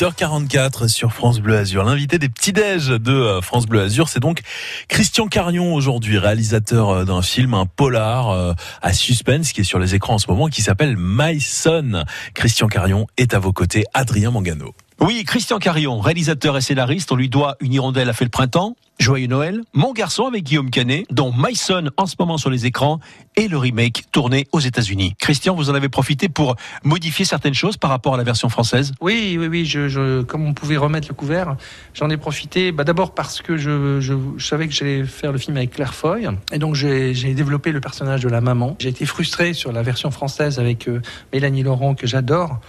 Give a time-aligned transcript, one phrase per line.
[0.00, 1.84] 8h44 sur France Bleu Azur.
[1.84, 4.40] L'invité des petits déj de euh, France Bleu Azur, c'est donc
[4.88, 9.78] Christian Carion aujourd'hui, réalisateur euh, d'un film, un polar euh, à suspense qui est sur
[9.78, 12.04] les écrans en ce moment qui s'appelle My Son.
[12.32, 14.74] Christian Carion est à vos côtés, Adrien Mangano.
[15.00, 18.76] Oui, Christian Carion, réalisateur et scénariste, on lui doit Une hirondelle a fait le printemps,
[18.98, 22.64] Joyeux Noël, Mon garçon avec Guillaume Canet, dont My Son en ce moment sur les
[22.64, 23.00] écrans,
[23.40, 25.14] et le remake tourné aux États-Unis.
[25.18, 28.92] Christian, vous en avez profité pour modifier certaines choses par rapport à la version française?
[29.00, 30.24] Oui, oui, oui.
[30.26, 31.56] Comme on pouvait remettre le couvert,
[31.94, 32.70] j'en ai profité.
[32.70, 34.00] Bah, D'abord parce que je
[34.38, 38.20] savais que j'allais faire le film avec Claire Foy, et donc j'ai développé le personnage
[38.20, 38.76] de la maman.
[38.78, 41.00] J'ai été frustré sur la version française avec euh,
[41.32, 42.60] Mélanie Laurent que j'adore,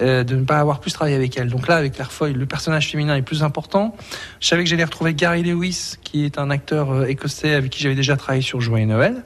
[0.00, 1.48] euh, de ne pas avoir plus travaillé avec elle.
[1.48, 3.96] Donc là, avec Claire Foy, le personnage féminin est plus important.
[4.38, 7.82] Je savais que j'allais retrouver Gary Lewis qui est un acteur euh, écossais avec qui
[7.82, 9.24] j'avais déjà travaillé sur Joyeux Noël,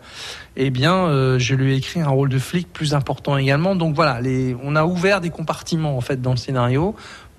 [0.57, 3.75] eh bien, euh, je lui ai écrit un rôle de flic plus important également.
[3.75, 4.21] Donc voilà,
[4.63, 6.95] on a ouvert des compartiments en fait dans le scénario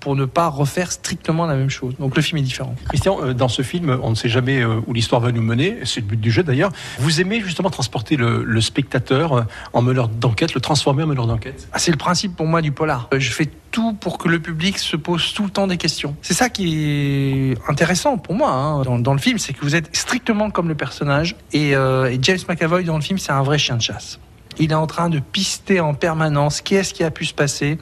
[0.06, 1.94] pour ne pas refaire strictement la même chose.
[1.98, 2.76] Donc le film est différent.
[2.88, 5.78] Christian, euh, dans ce film, on ne sait jamais euh, où l'histoire va nous mener,
[5.82, 6.70] c'est le but du jeu d'ailleurs.
[7.00, 11.26] Vous aimez justement transporter le, le spectateur euh, en meneur d'enquête, le transformer en meneur
[11.26, 11.66] d'enquête?
[11.72, 13.08] Ah, C'est le principe pour moi du polar.
[13.18, 16.14] Je fais tout pour que le public se pose tout le temps des questions.
[16.22, 19.74] C'est ça qui est intéressant pour moi hein, dans, dans, le film, c'est que vous
[19.74, 23.42] êtes strictement comme le personnage et, euh, et James McAvoy dans le film, c'est un
[23.42, 24.20] vrai chien de chasse.
[24.58, 27.78] Il est en train de pister en permanence qu'est-ce qui a pu se passer?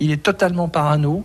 [0.00, 1.24] Il est totalement parano.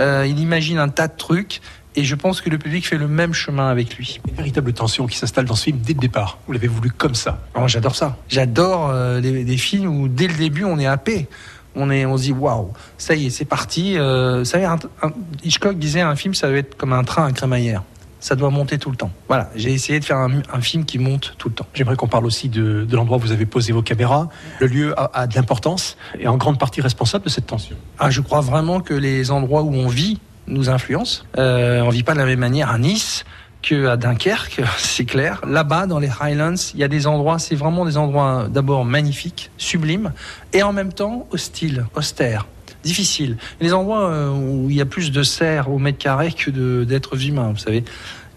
[0.00, 1.60] Euh, il imagine un tas de trucs.
[1.96, 4.20] Et je pense que le public fait le même chemin avec lui.
[4.28, 6.38] Une véritable tension qui s'installe dans ce film dès le départ.
[6.46, 7.40] Vous l'avez voulu comme ça.
[7.56, 8.16] Oh, J'adore ça.
[8.28, 11.26] J'adore euh, les, les, films où dès le début on est happé.
[11.74, 13.98] On, est, on se dit waouh, ça y est, c'est parti.
[13.98, 15.12] Euh, ça y est, un, un,
[15.42, 17.82] Hitchcock disait un film, ça doit être comme un train à crémaillère
[18.20, 19.10] ça doit monter tout le temps.
[19.28, 21.66] Voilà, j'ai essayé de faire un, film qui monte tout le temps.
[21.74, 24.28] J'aimerais qu'on parle aussi de, de l'endroit où vous avez posé vos caméras.
[24.60, 27.76] Le lieu a, a de l'importance et en grande partie responsable de cette tension.
[27.98, 31.24] Ah, je crois vraiment que les endroits où on vit nous influencent.
[31.38, 33.24] Euh, on vit pas de la même manière à Nice
[33.62, 35.40] que à Dunkerque, c'est clair.
[35.46, 39.50] Là-bas, dans les Highlands, il y a des endroits, c'est vraiment des endroits d'abord magnifiques,
[39.56, 40.12] sublimes,
[40.52, 42.46] et en même temps hostiles, austères
[42.82, 43.36] difficile.
[43.60, 47.26] Les endroits euh, où il y a plus de serres au mètre carré que d'êtres
[47.26, 47.84] humains, vous savez.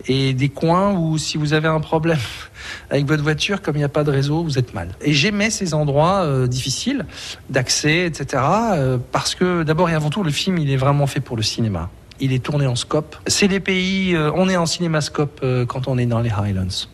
[0.08, 2.20] Et des coins où si vous avez un problème
[2.90, 4.90] avec votre voiture, comme il n'y a pas de réseau, vous êtes mal.
[5.02, 7.06] Et j'aimais ces endroits euh, difficiles
[7.50, 8.44] d'accès, etc.
[8.74, 11.44] Euh, parce que d'abord et avant tout, le film, il est vraiment fait pour le
[11.44, 11.90] cinéma.
[12.20, 13.16] Il est tourné en scope.
[13.28, 16.88] C'est les pays, on est en cinémascope quand on est dans les Highlands.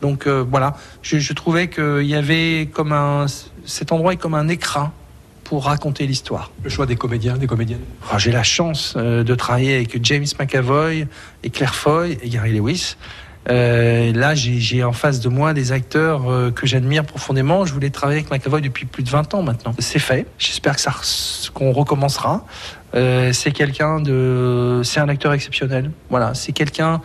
[0.00, 3.26] Donc voilà, je, je trouvais qu'il y avait comme un,
[3.64, 4.90] cet endroit est comme un écran
[5.52, 6.50] pour raconter l'histoire.
[6.64, 10.24] Le choix des comédiens, des comédiennes oh, J'ai la chance euh, de travailler avec James
[10.40, 11.06] McAvoy
[11.42, 12.96] et Claire Foy et Gary Lewis.
[13.50, 17.66] Euh, là, j'ai en face de moi des acteurs euh, que j'admire profondément.
[17.66, 19.74] Je voulais travailler avec McAvoy depuis plus de 20 ans maintenant.
[19.78, 20.26] C'est fait.
[20.38, 20.94] J'espère que ça
[21.52, 22.46] qu'on recommencera.
[22.94, 25.90] Euh, c'est quelqu'un de, c'est un acteur exceptionnel.
[26.08, 27.02] Voilà, c'est quelqu'un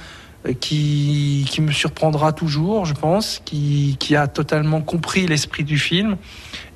[0.53, 6.17] qui, qui me surprendra toujours, je pense, qui, qui a totalement compris l'esprit du film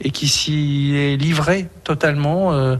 [0.01, 2.53] et qui s'y est livré totalement.
[2.53, 2.77] Euh,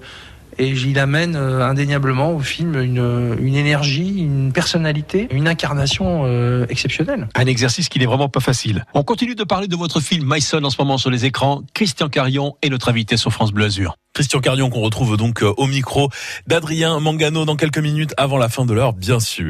[0.57, 6.66] et il amène euh, indéniablement au film une, une, énergie, une personnalité, une incarnation euh,
[6.69, 7.28] exceptionnelle.
[7.35, 8.85] Un exercice qui n'est vraiment pas facile.
[8.94, 11.62] On continue de parler de votre film My Son en ce moment sur les écrans.
[11.73, 13.96] Christian Carion est notre invité sur France Bleu Azur.
[14.13, 16.09] Christian Carion qu'on retrouve donc au micro
[16.46, 19.50] d'Adrien Mangano dans quelques minutes avant la fin de l'heure, bien sûr.